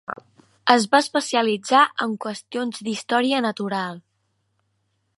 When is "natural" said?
3.49-4.05